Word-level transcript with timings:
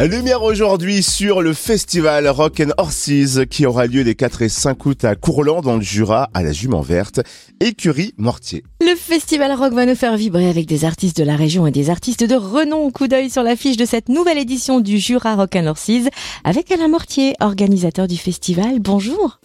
Lumière 0.00 0.42
aujourd'hui 0.42 1.04
sur 1.04 1.40
le 1.40 1.52
festival 1.52 2.26
Rock 2.28 2.60
Horses 2.78 3.46
qui 3.48 3.64
aura 3.64 3.86
lieu 3.86 4.02
les 4.02 4.16
4 4.16 4.42
et 4.42 4.48
5 4.48 4.84
août 4.86 5.04
à 5.04 5.14
Courland 5.14 5.62
dans 5.62 5.76
le 5.76 5.82
Jura 5.82 6.30
à 6.34 6.42
la 6.42 6.50
Jument 6.52 6.80
Verte, 6.80 7.20
écurie 7.60 8.12
Mortier. 8.18 8.64
Le 8.80 8.96
festival 8.96 9.52
rock 9.52 9.72
va 9.72 9.86
nous 9.86 9.94
faire 9.94 10.16
vibrer 10.16 10.48
avec 10.48 10.66
des 10.66 10.84
artistes 10.84 11.16
de 11.16 11.22
la 11.24 11.36
région 11.36 11.66
et 11.68 11.70
des 11.70 11.90
artistes 11.90 12.24
de 12.24 12.34
renom. 12.34 12.90
Coup 12.90 13.06
d'œil 13.06 13.30
sur 13.30 13.44
l'affiche 13.44 13.76
de 13.76 13.84
cette 13.84 14.08
nouvelle 14.08 14.38
édition 14.38 14.80
du 14.80 14.98
Jura 14.98 15.36
Rock 15.36 15.56
Horses 15.64 16.10
avec 16.42 16.72
Alain 16.72 16.88
Mortier, 16.88 17.34
organisateur 17.40 18.08
du 18.08 18.16
festival. 18.16 18.80
Bonjour. 18.80 19.38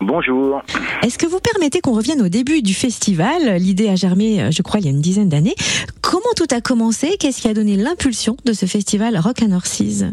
Bonjour. 0.00 0.62
Est-ce 1.02 1.18
que 1.18 1.26
vous 1.26 1.40
permettez 1.40 1.80
qu'on 1.80 1.92
revienne 1.92 2.22
au 2.22 2.28
début 2.28 2.62
du 2.62 2.72
festival? 2.72 3.56
L'idée 3.56 3.88
a 3.88 3.96
germé, 3.96 4.40
euh, 4.40 4.50
je 4.52 4.62
crois, 4.62 4.78
il 4.78 4.86
y 4.86 4.88
a 4.88 4.92
une 4.92 5.00
dizaine 5.00 5.28
d'années. 5.28 5.56
Comment 6.02 6.32
tout 6.36 6.46
a 6.54 6.60
commencé? 6.60 7.16
Qu'est-ce 7.18 7.42
qui 7.42 7.48
a 7.48 7.54
donné 7.54 7.76
l'impulsion 7.76 8.36
de 8.44 8.52
ce 8.52 8.66
festival 8.66 9.16
Rock 9.18 9.42
and 9.42 9.52
Horses? 9.52 10.04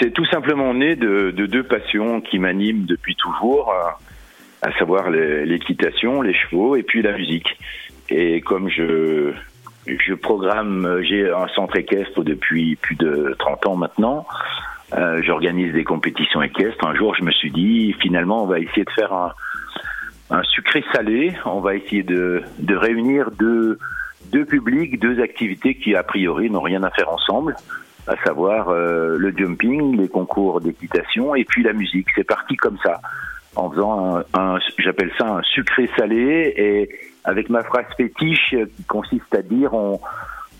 C'est 0.00 0.12
tout 0.12 0.24
simplement 0.26 0.72
né 0.72 0.96
de, 0.96 1.30
deux 1.30 1.62
passions 1.62 2.22
qui 2.22 2.38
m'animent 2.38 2.86
depuis 2.86 3.16
toujours, 3.16 3.70
euh, 3.70 3.90
à 4.62 4.72
savoir 4.78 5.10
l'équitation, 5.10 6.22
les 6.22 6.34
chevaux 6.34 6.74
et 6.76 6.82
puis 6.82 7.02
la 7.02 7.12
musique. 7.12 7.58
Et 8.08 8.40
comme 8.40 8.70
je, 8.70 9.32
je 9.86 10.14
programme, 10.14 11.00
j'ai 11.02 11.30
un 11.30 11.48
centre 11.48 11.76
équestre 11.76 12.22
depuis 12.22 12.76
plus 12.76 12.96
de 12.96 13.34
30 13.38 13.66
ans 13.66 13.76
maintenant, 13.76 14.26
euh, 14.94 15.22
j'organise 15.22 15.72
des 15.72 15.84
compétitions 15.84 16.42
équestres. 16.42 16.86
Un 16.86 16.94
jour, 16.94 17.14
je 17.14 17.22
me 17.22 17.30
suis 17.30 17.50
dit, 17.50 17.94
finalement, 18.00 18.42
on 18.44 18.46
va 18.46 18.58
essayer 18.58 18.84
de 18.84 18.90
faire 18.90 19.12
un, 19.12 19.32
un 20.30 20.42
sucré-salé. 20.42 21.34
On 21.44 21.60
va 21.60 21.74
essayer 21.76 22.02
de, 22.02 22.42
de 22.58 22.74
réunir 22.74 23.30
deux, 23.30 23.78
deux 24.32 24.44
publics, 24.44 24.98
deux 24.98 25.20
activités 25.20 25.74
qui, 25.74 25.94
a 25.94 26.02
priori, 26.02 26.50
n'ont 26.50 26.60
rien 26.60 26.82
à 26.82 26.90
faire 26.90 27.10
ensemble, 27.12 27.54
à 28.06 28.16
savoir 28.24 28.70
euh, 28.70 29.16
le 29.18 29.32
jumping, 29.36 29.96
les 29.96 30.08
concours 30.08 30.60
d'équitation 30.60 31.34
et 31.34 31.44
puis 31.44 31.62
la 31.62 31.72
musique. 31.72 32.08
C'est 32.14 32.24
parti 32.26 32.56
comme 32.56 32.78
ça, 32.82 33.00
en 33.56 33.70
faisant 33.70 34.16
un, 34.16 34.24
un 34.34 34.58
j'appelle 34.78 35.12
ça 35.18 35.26
un 35.26 35.42
sucré-salé, 35.42 36.54
et 36.56 36.90
avec 37.24 37.50
ma 37.50 37.62
phrase 37.62 37.86
fétiche 37.96 38.56
qui 38.76 38.84
consiste 38.84 39.34
à 39.34 39.42
dire 39.42 39.74
on, 39.74 40.00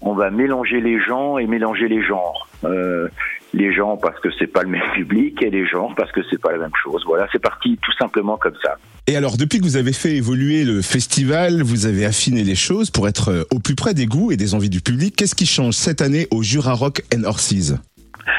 on 0.02 0.14
va 0.14 0.30
mélanger 0.30 0.80
les 0.80 1.00
gens 1.00 1.38
et 1.38 1.46
mélanger 1.46 1.88
les 1.88 2.02
genres. 2.02 2.48
Euh, 2.64 3.08
les 3.52 3.72
gens 3.72 3.96
parce 3.96 4.18
que 4.20 4.28
c'est 4.38 4.46
pas 4.46 4.62
le 4.62 4.68
même 4.68 4.88
public 4.94 5.42
et 5.42 5.50
les 5.50 5.66
gens 5.66 5.92
parce 5.96 6.12
que 6.12 6.20
c'est 6.30 6.40
pas 6.40 6.52
la 6.52 6.58
même 6.58 6.74
chose. 6.82 7.02
Voilà, 7.06 7.26
c'est 7.32 7.42
parti 7.42 7.78
tout 7.82 7.92
simplement 7.98 8.36
comme 8.36 8.54
ça. 8.62 8.76
Et 9.06 9.16
alors, 9.16 9.36
depuis 9.36 9.58
que 9.58 9.64
vous 9.64 9.76
avez 9.76 9.92
fait 9.92 10.14
évoluer 10.16 10.64
le 10.64 10.82
festival, 10.82 11.62
vous 11.62 11.86
avez 11.86 12.04
affiné 12.04 12.44
les 12.44 12.54
choses 12.54 12.90
pour 12.90 13.08
être 13.08 13.30
euh, 13.30 13.42
au 13.50 13.58
plus 13.58 13.74
près 13.74 13.94
des 13.94 14.06
goûts 14.06 14.30
et 14.30 14.36
des 14.36 14.54
envies 14.54 14.70
du 14.70 14.80
public. 14.80 15.16
Qu'est-ce 15.16 15.34
qui 15.34 15.46
change 15.46 15.74
cette 15.74 16.00
année 16.00 16.28
au 16.30 16.42
Jura 16.42 16.74
Rock 16.74 17.02
and 17.14 17.24
Horses? 17.24 17.74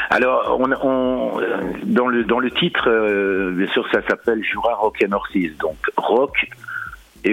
Alors, 0.09 0.58
on, 0.59 0.72
on, 0.84 1.42
dans 1.84 2.08
le 2.08 2.23
dans 2.23 2.40
le 2.40 2.52
titre, 2.52 2.90
euh, 2.90 3.52
bien 3.52 3.68
sûr, 3.68 3.86
ça 3.92 4.02
s'appelle 4.08 4.44
Jura 4.44 4.75
Rock 4.75 5.03
and 5.06 5.12
Horses, 5.14 5.58
donc 5.59 5.78
rock 5.98 6.48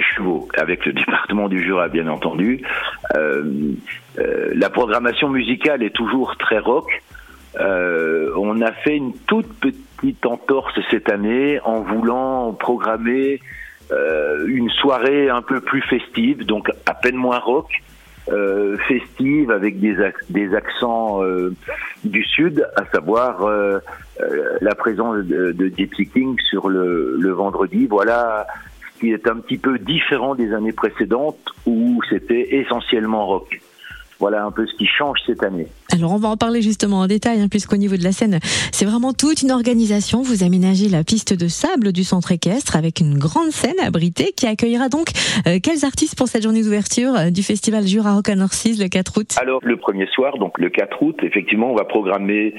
chevaux, 0.00 0.48
avec 0.56 0.84
le 0.86 0.92
département 0.92 1.48
du 1.48 1.62
Jura, 1.62 1.88
bien 1.88 2.08
entendu. 2.08 2.62
Euh, 3.16 3.44
euh, 4.18 4.50
la 4.54 4.70
programmation 4.70 5.28
musicale 5.28 5.82
est 5.82 5.94
toujours 5.94 6.36
très 6.36 6.58
rock. 6.58 7.02
Euh, 7.58 8.30
on 8.36 8.60
a 8.60 8.72
fait 8.72 8.96
une 8.96 9.14
toute 9.26 9.48
petite 9.58 10.24
entorse 10.26 10.78
cette 10.90 11.10
année 11.10 11.60
en 11.64 11.80
voulant 11.80 12.52
programmer 12.52 13.40
euh, 13.90 14.46
une 14.46 14.70
soirée 14.70 15.30
un 15.30 15.42
peu 15.42 15.60
plus 15.60 15.82
festive, 15.82 16.44
donc 16.44 16.70
à 16.86 16.94
peine 16.94 17.16
moins 17.16 17.38
rock, 17.38 17.70
euh, 18.30 18.76
festive 18.86 19.50
avec 19.50 19.80
des, 19.80 19.96
des 20.28 20.54
accents 20.54 21.24
euh, 21.24 21.54
du 22.04 22.22
sud, 22.22 22.68
à 22.76 22.84
savoir 22.92 23.42
euh, 23.44 23.78
la 24.60 24.74
présence 24.74 25.24
de, 25.24 25.52
de 25.52 25.72
Gypsy 25.74 26.06
King 26.06 26.36
sur 26.50 26.68
le, 26.68 27.16
le 27.18 27.30
vendredi. 27.30 27.86
Voilà 27.86 28.46
qui 28.98 29.12
est 29.12 29.28
un 29.28 29.36
petit 29.36 29.58
peu 29.58 29.78
différent 29.78 30.34
des 30.34 30.52
années 30.52 30.72
précédentes 30.72 31.38
où 31.66 32.00
c'était 32.08 32.56
essentiellement 32.56 33.26
rock 33.26 33.60
voilà 34.18 34.44
un 34.44 34.50
peu 34.50 34.66
ce 34.66 34.74
qui 34.74 34.86
change 34.86 35.18
cette 35.26 35.42
année. 35.42 35.66
Alors 35.92 36.12
on 36.12 36.18
va 36.18 36.28
en 36.28 36.36
parler 36.36 36.60
justement 36.60 37.00
en 37.00 37.06
détail, 37.06 37.40
hein, 37.40 37.48
puisqu'au 37.48 37.76
niveau 37.76 37.96
de 37.96 38.04
la 38.04 38.12
scène, 38.12 38.38
c'est 38.72 38.84
vraiment 38.84 39.12
toute 39.12 39.42
une 39.42 39.50
organisation. 39.50 40.22
Vous 40.22 40.44
aménagez 40.44 40.88
la 40.88 41.04
piste 41.04 41.38
de 41.38 41.48
sable 41.48 41.92
du 41.92 42.04
centre 42.04 42.32
équestre 42.32 42.76
avec 42.76 43.00
une 43.00 43.18
grande 43.18 43.50
scène 43.50 43.78
abritée 43.80 44.32
qui 44.36 44.46
accueillera 44.46 44.88
donc 44.88 45.08
euh, 45.46 45.58
quels 45.62 45.84
artistes 45.84 46.16
pour 46.16 46.28
cette 46.28 46.42
journée 46.42 46.62
d'ouverture 46.62 47.14
euh, 47.16 47.30
du 47.30 47.42
festival 47.42 47.86
Jura 47.86 48.14
Rock 48.14 48.28
and 48.28 48.40
Horses 48.40 48.78
le 48.78 48.88
4 48.88 49.18
août? 49.18 49.36
Alors 49.40 49.60
le 49.62 49.76
premier 49.76 50.06
soir, 50.06 50.38
donc 50.38 50.58
le 50.58 50.68
4 50.68 51.02
août, 51.02 51.16
effectivement, 51.22 51.70
on 51.70 51.76
va 51.76 51.84
programmer 51.84 52.54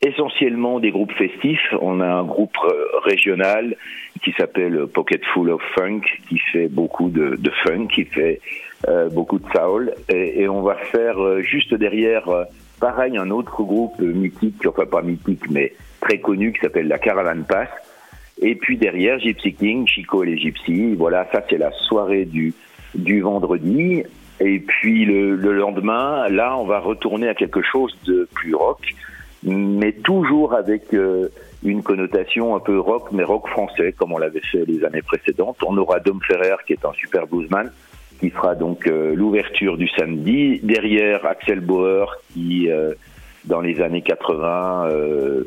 essentiellement 0.00 0.80
des 0.80 0.90
groupes 0.90 1.12
festifs. 1.12 1.74
On 1.80 2.00
a 2.00 2.06
un 2.06 2.24
groupe 2.24 2.56
euh, 2.64 2.84
régional 3.04 3.76
qui 4.24 4.32
s'appelle 4.38 4.86
Pocket 4.92 5.24
Full 5.32 5.50
of 5.50 5.62
Funk, 5.76 6.00
qui 6.28 6.38
fait 6.38 6.68
beaucoup 6.68 7.08
de, 7.08 7.36
de 7.36 7.50
funk, 7.64 7.88
qui 7.88 8.04
fait 8.04 8.40
euh, 8.88 9.08
beaucoup 9.10 9.38
de 9.38 9.46
soul, 9.54 9.94
et, 10.08 10.42
et, 10.42 10.48
on 10.48 10.62
va 10.62 10.74
faire 10.74 11.20
euh, 11.22 11.40
juste 11.42 11.74
derrière, 11.74 12.28
euh, 12.28 12.44
pareil, 12.80 13.16
un 13.16 13.30
autre 13.30 13.62
groupe 13.62 13.98
mythique, 14.00 14.66
enfin 14.66 14.86
pas 14.86 15.02
mythique, 15.02 15.48
mais 15.50 15.72
très 16.00 16.18
connu, 16.18 16.52
qui 16.52 16.60
s'appelle 16.60 16.88
la 16.88 16.98
Caravan 16.98 17.42
Pass. 17.42 17.68
Et 18.40 18.56
puis 18.56 18.76
derrière, 18.76 19.20
Gypsy 19.20 19.54
King, 19.54 19.86
Chico 19.86 20.24
et 20.24 20.26
les 20.26 20.38
Gypsy. 20.38 20.94
Voilà, 20.94 21.28
ça 21.32 21.44
c'est 21.48 21.58
la 21.58 21.70
soirée 21.70 22.24
du, 22.24 22.52
du 22.94 23.20
vendredi. 23.20 24.02
Et 24.40 24.58
puis 24.58 25.04
le, 25.04 25.36
le, 25.36 25.52
lendemain, 25.52 26.28
là, 26.28 26.56
on 26.58 26.64
va 26.64 26.80
retourner 26.80 27.28
à 27.28 27.34
quelque 27.34 27.62
chose 27.62 27.96
de 28.06 28.28
plus 28.34 28.54
rock, 28.54 28.80
mais 29.44 29.92
toujours 29.92 30.54
avec 30.54 30.92
euh, 30.94 31.28
une 31.62 31.82
connotation 31.82 32.56
un 32.56 32.60
peu 32.60 32.80
rock, 32.80 33.12
mais 33.12 33.22
rock 33.22 33.46
français, 33.48 33.92
comme 33.92 34.12
on 34.12 34.18
l'avait 34.18 34.40
fait 34.40 34.64
les 34.66 34.84
années 34.84 35.02
précédentes. 35.02 35.58
On 35.64 35.76
aura 35.76 36.00
Dom 36.00 36.20
Ferrer, 36.26 36.56
qui 36.66 36.72
est 36.72 36.84
un 36.84 36.92
super 36.94 37.28
bluesman, 37.28 37.70
qui 38.22 38.30
fera 38.30 38.54
donc 38.54 38.86
euh, 38.86 39.16
l'ouverture 39.16 39.76
du 39.76 39.88
samedi. 39.88 40.60
Derrière, 40.62 41.26
Axel 41.26 41.58
Bauer, 41.58 42.06
qui 42.32 42.70
euh, 42.70 42.94
dans 43.46 43.60
les 43.60 43.80
années 43.80 44.02
80 44.02 44.86
euh, 44.86 45.42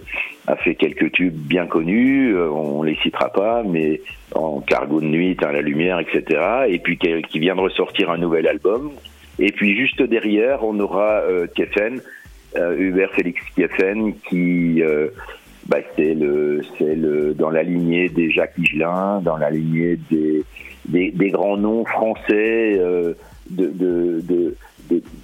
a 0.48 0.58
fait 0.58 0.76
quelques 0.76 1.14
tubes 1.14 1.34
bien 1.34 1.68
connus, 1.68 2.38
on 2.38 2.84
les 2.84 2.98
citera 2.98 3.32
pas, 3.32 3.64
mais 3.64 4.02
en 4.34 4.60
Cargo 4.60 5.00
de 5.00 5.06
nuit, 5.06 5.38
la 5.42 5.62
lumière, 5.62 6.00
etc. 6.00 6.42
Et 6.68 6.80
puis 6.80 6.98
qui 6.98 7.40
vient 7.40 7.56
de 7.56 7.62
ressortir 7.62 8.12
un 8.12 8.18
nouvel 8.18 8.46
album. 8.46 8.92
Et 9.40 9.54
puis 9.54 9.78
juste 9.78 10.04
derrière, 10.04 10.66
on 10.66 10.78
aura 10.82 11.24
Keffen, 11.56 12.02
Hubert 12.78 13.12
Félix 13.14 13.42
Keffen, 13.56 14.14
qui 14.30 14.84
bah, 15.68 15.78
c'est 15.96 16.14
le, 16.14 16.62
le, 16.80 17.34
dans 17.34 17.50
la 17.50 17.64
lignée 17.64 18.10
des 18.10 18.30
Jacques 18.30 18.58
Higelin, 18.58 19.22
dans 19.22 19.38
la 19.38 19.50
lignée 19.50 19.98
des, 20.12 20.44
des, 21.12 21.30
grands 21.30 21.58
noms 21.58 21.86
français 21.86 22.78
euh, 22.80 23.14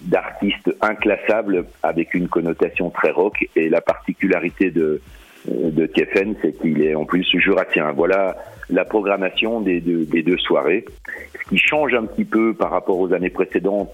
d'artistes 0.06 0.76
inclassables 0.82 1.66
avec 1.84 2.14
une 2.14 2.28
connotation 2.28 2.90
très 2.90 3.12
rock 3.12 3.48
et 3.56 3.70
la 3.70 3.82
particularité 3.82 4.72
de 4.72 5.02
de 5.48 5.88
Keffen 5.88 6.36
c'est 6.42 6.54
qu'il 6.60 6.84
est 6.84 6.94
en 6.94 7.06
plus 7.06 7.26
jurassien. 7.40 7.92
Voilà 7.94 8.38
la 8.70 8.86
programmation 8.86 9.60
des 9.60 9.82
deux, 9.82 10.06
des 10.06 10.22
deux 10.22 10.38
soirées. 10.38 10.86
Ce 11.34 11.50
qui 11.50 11.58
change 11.58 11.94
un 11.94 12.06
petit 12.06 12.26
peu 12.26 12.54
par 12.54 12.70
rapport 12.70 13.00
aux 13.00 13.12
années 13.14 13.32
précédentes, 13.32 13.90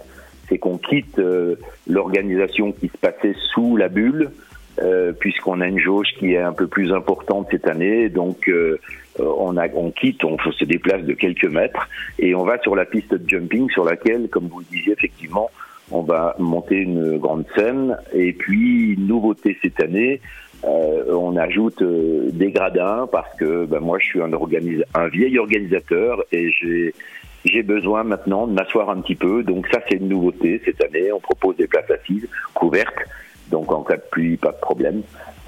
c'est 0.50 0.58
qu'on 0.58 0.78
quitte 0.78 1.20
euh, 1.20 1.56
l'organisation 1.88 2.72
qui 2.72 2.88
se 2.88 2.98
passait 2.98 3.36
sous 3.54 3.78
la 3.78 3.90
bulle 3.90 4.32
euh, 4.82 5.12
puisqu'on 5.12 5.62
a 5.62 5.68
une 5.68 5.80
jauge 5.80 6.08
qui 6.20 6.34
est 6.34 6.38
un 6.38 6.54
peu 6.54 6.68
plus 6.68 6.94
importante 6.94 7.48
cette 7.52 7.68
année. 7.68 8.10
Donc 8.10 8.48
euh, 8.48 8.80
on, 9.20 9.58
a, 9.58 9.68
on 9.74 9.92
quitte, 9.92 10.24
on 10.24 10.38
se 10.38 10.66
déplace 10.66 11.04
de 11.04 11.14
quelques 11.14 11.46
mètres 11.46 11.88
et 12.20 12.36
on 12.36 12.44
va 12.44 12.60
sur 12.60 12.76
la 12.76 12.86
piste 12.86 13.14
de 13.14 13.30
jumping 13.30 13.70
sur 13.72 13.84
laquelle, 13.84 14.30
comme 14.30 14.48
vous 14.48 14.60
le 14.60 14.66
disiez 14.66 14.94
effectivement, 14.94 15.50
on 15.92 16.02
va 16.02 16.36
monter 16.40 16.76
une 16.76 17.18
grande 17.18 17.46
scène. 17.56 17.98
Et 18.14 18.34
puis, 18.34 18.96
nouveauté 18.98 19.58
cette 19.62 19.82
année, 19.82 20.20
euh, 20.66 21.14
on 21.14 21.38
ajoute 21.38 21.82
euh, 21.82 22.30
des 22.32 22.52
gradins 22.52 23.08
parce 23.12 23.34
que 23.38 23.66
ben, 23.66 23.80
moi 23.80 24.00
je 24.00 24.06
suis 24.06 24.22
un, 24.22 24.32
un 24.96 25.08
vieil 25.08 25.38
organisateur 25.38 26.24
et 26.32 26.52
j'ai 26.52 26.94
j'ai 27.46 27.64
besoin 27.64 28.04
maintenant 28.04 28.48
de 28.48 28.54
m'asseoir 28.54 28.90
un 28.90 29.00
petit 29.02 29.16
peu. 29.16 29.44
Donc 29.44 29.68
ça 29.68 29.80
c'est 29.88 29.98
une 29.98 30.10
nouveauté 30.10 30.60
cette 30.66 30.84
année. 30.84 31.12
On 31.12 31.20
propose 31.20 31.56
des 31.58 31.68
places 31.68 31.90
assises 31.92 32.28
couvertes 32.56 33.06
donc 33.50 33.72
en 33.72 33.84
cas 33.84 33.96
de 33.96 34.04
pluie, 34.12 34.38
pas 34.38 34.52
de 34.52 34.60
problème. 34.60 35.02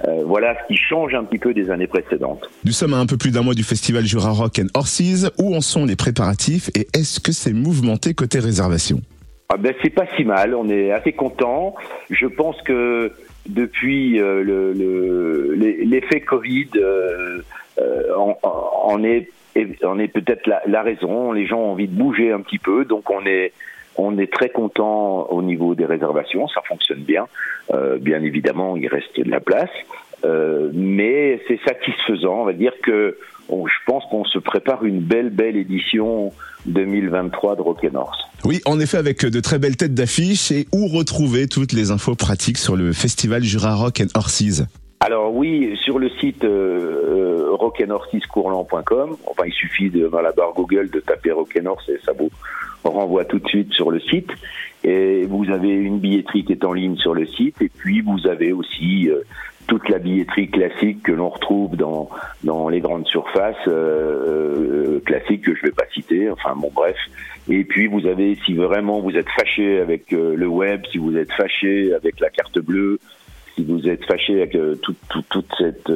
Euh, 0.08 0.24
voilà 0.26 0.56
ce 0.62 0.74
qui 0.74 0.80
change 0.80 1.14
un 1.14 1.24
petit 1.24 1.40
peu 1.40 1.54
des 1.54 1.70
années 1.70 1.88
précédentes. 1.88 2.50
Nous 2.64 2.72
sommes 2.72 2.94
à 2.94 2.98
un 2.98 3.06
peu 3.06 3.18
plus 3.18 3.32
d'un 3.32 3.42
mois 3.42 3.54
du 3.54 3.64
festival 3.64 4.06
Jura 4.06 4.32
Rock 4.32 4.60
and 4.60 4.68
Horses. 4.74 5.32
Où 5.38 5.56
en 5.56 5.62
sont 5.62 5.86
les 5.86 5.96
préparatifs 5.96 6.70
et 6.76 6.88
est-ce 6.94 7.20
que 7.20 7.32
c'est 7.32 7.54
mouvementé 7.54 8.14
côté 8.14 8.40
réservation? 8.40 9.02
Ah 9.50 9.58
ben, 9.58 9.74
C'est 9.82 9.90
pas 9.90 10.06
si 10.16 10.24
mal, 10.24 10.54
on 10.56 10.70
est 10.70 10.92
assez 10.92 11.12
content. 11.14 11.76
Je 12.10 12.28
pense 12.28 12.62
que 12.62 13.12
depuis 13.48 14.20
euh, 14.20 14.44
l'effet 15.56 16.20
le, 16.20 16.26
Covid, 16.26 16.70
euh, 16.76 17.42
euh 17.80 18.04
on, 18.16 19.04
est, 19.04 19.30
on 19.84 20.00
est 20.00 20.08
peut-être 20.08 20.48
la, 20.48 20.62
la, 20.68 20.82
raison. 20.82 21.32
Les 21.32 21.48
gens 21.48 21.60
ont 21.60 21.72
envie 21.72 21.88
de 21.88 21.96
bouger 21.96 22.32
un 22.32 22.42
petit 22.42 22.60
peu, 22.60 22.86
donc 22.86 23.10
on 23.10 23.26
est 23.26 23.52
On 24.02 24.18
est 24.18 24.32
très 24.32 24.48
content 24.48 25.28
au 25.30 25.42
niveau 25.42 25.76
des 25.76 25.84
réservations, 25.84 26.48
ça 26.48 26.62
fonctionne 26.66 27.02
bien. 27.02 27.28
Euh, 27.74 27.98
bien 27.98 28.24
évidemment, 28.24 28.78
il 28.78 28.88
reste 28.88 29.20
de 29.20 29.30
la 29.30 29.42
place, 29.42 29.70
euh, 30.24 30.72
mais 30.74 31.42
c'est 31.50 31.60
satisfaisant. 31.68 32.42
On 32.42 32.46
va 32.46 32.54
dire 32.54 32.72
que 32.82 33.18
je 33.50 33.86
pense 33.86 34.06
qu'on 34.10 34.24
se 34.24 34.40
prépare 34.40 34.86
une 34.86 35.02
belle, 35.02 35.30
belle 35.30 35.58
édition 35.58 36.32
2023 36.66 37.58
de 37.58 37.62
Rock 37.62 37.84
North. 37.92 38.20
Oui, 38.46 38.62
en 38.66 38.80
effet, 38.80 38.98
avec 38.98 39.26
de 39.26 39.40
très 39.42 39.60
belles 39.60 39.76
têtes 39.76 39.94
d'affiche 39.94 40.50
et 40.52 40.68
où 40.72 40.88
retrouver 40.88 41.48
toutes 41.48 41.74
les 41.74 41.92
infos 41.92 42.16
pratiques 42.16 42.58
sur 42.58 42.78
le 42.78 42.94
festival 42.94 43.44
Jura 43.44 43.76
Rock 43.76 44.02
and 44.02 44.18
Horses? 44.18 44.64
Alors 45.02 45.34
oui, 45.34 45.78
sur 45.84 45.98
le 45.98 46.10
site 46.10 46.44
euh, 46.44 47.48
rockandhorsecourland.com, 47.52 49.16
enfin 49.28 49.44
il 49.46 49.54
suffit 49.54 49.90
de, 49.90 50.08
dans 50.08 50.22
la 50.22 50.34
barre 50.34 50.54
Google 50.54 50.90
de 50.90 51.00
taper 51.00 51.32
Rock 51.32 51.58
and 51.62 51.68
Horse 51.68 51.88
et 51.88 52.00
ça 52.06 52.12
vous 52.12 52.30
renvoie 52.84 53.26
tout 53.26 53.40
de 53.40 53.48
suite 53.48 53.74
sur 53.74 53.92
le 53.92 54.00
site. 54.00 54.30
Et 54.84 55.26
vous 55.26 55.50
avez 55.50 55.70
une 55.70 56.00
billetterie 56.00 56.46
qui 56.46 56.54
est 56.54 56.64
en 56.64 56.72
ligne 56.72 56.96
sur 56.98 57.14
le 57.14 57.26
site 57.26 57.62
et 57.62 57.70
puis 57.70 58.02
vous 58.02 58.28
avez 58.28 58.54
aussi 58.54 59.10
euh, 59.10 59.24
toute 59.70 59.88
la 59.88 60.00
billetterie 60.00 60.50
classique 60.50 61.04
que 61.04 61.12
l'on 61.12 61.30
retrouve 61.30 61.78
dans 61.78 62.10
dans 62.44 62.70
les 62.70 62.80
grandes 62.80 63.08
surfaces 63.08 63.56
euh, 63.68 64.98
euh, 64.98 65.00
classiques 65.06 65.44
que 65.44 65.56
je 65.56 65.62
vais 65.62 65.72
pas 65.72 65.86
citer. 65.94 66.30
Enfin 66.30 66.56
bon 66.56 66.72
bref. 66.74 66.98
Et 67.48 67.64
puis 67.64 67.88
vous 67.88 68.06
avez 68.08 68.38
si 68.46 68.56
vraiment 68.56 69.00
vous 69.00 69.16
êtes 69.16 69.30
fâché 69.30 69.80
avec 69.80 70.12
euh, 70.12 70.36
le 70.36 70.48
web, 70.48 70.82
si 70.92 70.98
vous 70.98 71.16
êtes 71.16 71.32
fâché 71.34 71.94
avec 71.94 72.20
la 72.20 72.30
carte 72.30 72.60
bleue, 72.60 73.00
si 73.60 73.66
vous 73.66 73.88
êtes 73.88 74.06
fâché 74.06 74.42
avec 74.42 74.58
toute, 74.82 74.98
toute, 75.30 75.52
cette 75.58 75.92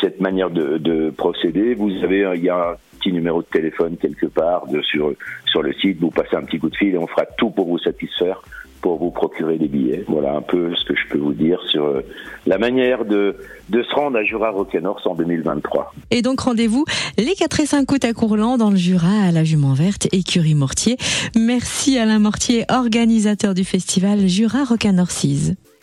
cette 0.00 0.20
manière 0.20 0.50
de, 0.50 0.78
de 0.78 1.10
procéder, 1.10 1.74
vous 1.74 1.90
avez 2.02 2.30
il 2.36 2.44
y 2.44 2.48
a 2.48 2.70
un 2.70 2.74
petit 2.98 3.12
numéro 3.12 3.42
de 3.42 3.46
téléphone 3.46 3.96
quelque 3.96 4.26
part 4.26 4.64
sur 4.82 5.12
sur 5.46 5.62
le 5.62 5.72
site. 5.74 5.98
Vous 6.00 6.10
passez 6.10 6.36
un 6.36 6.42
petit 6.42 6.58
coup 6.58 6.70
de 6.70 6.76
fil 6.76 6.94
et 6.94 6.98
on 6.98 7.06
fera 7.06 7.26
tout 7.38 7.50
pour 7.50 7.66
vous 7.66 7.78
satisfaire 7.78 8.40
pour 8.84 8.98
vous 8.98 9.10
procurer 9.10 9.56
des 9.56 9.66
billets. 9.66 10.04
Voilà 10.08 10.34
un 10.36 10.42
peu 10.42 10.74
ce 10.74 10.84
que 10.84 10.94
je 10.94 11.08
peux 11.08 11.16
vous 11.16 11.32
dire 11.32 11.58
sur 11.70 11.86
euh, 11.86 12.02
la 12.46 12.58
manière 12.58 13.06
de, 13.06 13.34
de 13.70 13.82
se 13.82 13.94
rendre 13.94 14.18
à 14.18 14.24
Jura 14.24 14.50
Rock'n'Horse 14.50 15.06
en 15.06 15.14
2023. 15.14 15.94
Et 16.10 16.20
donc 16.20 16.40
rendez-vous 16.40 16.84
les 17.16 17.34
4 17.34 17.60
et 17.60 17.66
5 17.66 17.90
août 17.90 18.04
à 18.04 18.12
Courland 18.12 18.58
dans 18.58 18.68
le 18.68 18.76
Jura 18.76 19.22
à 19.26 19.32
la 19.32 19.42
Jument 19.42 19.72
Verte 19.72 20.08
écurie 20.12 20.54
Mortier. 20.54 20.98
Merci 21.34 21.98
Alain 21.98 22.18
Mortier, 22.18 22.66
organisateur 22.68 23.54
du 23.54 23.64
festival 23.64 24.28
Jura 24.28 24.64
Rock'n'Horses. 24.64 25.54